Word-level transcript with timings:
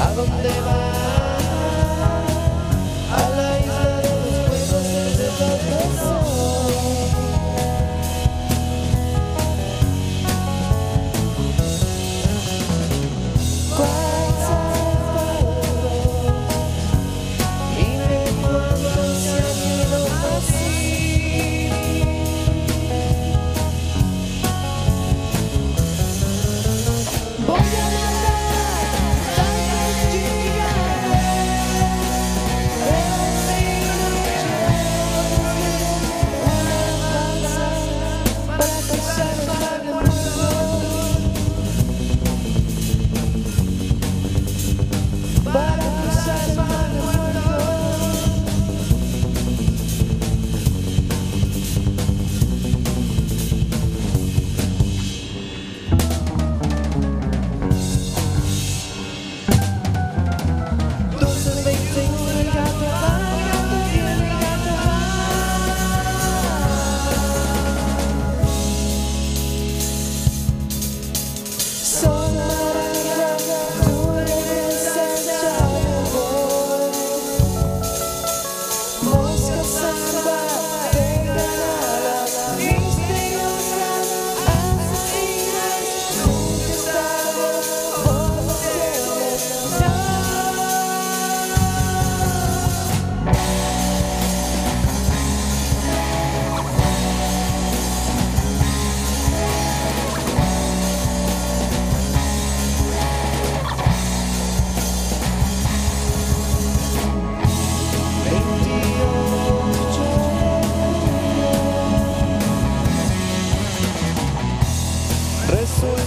¿A 0.00 0.12
dónde 0.12 0.48
vas? 0.64 1.07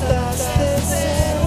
that's 0.00 0.46
the 0.46 0.80
same. 0.80 1.37